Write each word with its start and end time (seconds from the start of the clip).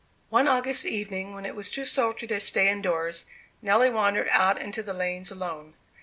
One 0.29 0.47
August 0.47 0.83
evening, 0.87 1.35
when 1.35 1.45
it 1.45 1.55
was 1.55 1.69
too 1.69 1.85
sultry 1.85 2.27
to 2.29 2.39
stay 2.39 2.69
indoors, 2.69 3.25
Nelly 3.61 3.91
wandered 3.91 4.29
out 4.31 4.59
into 4.59 4.81
the 4.81 4.95
lanes 4.95 5.29
alone. 5.29 5.75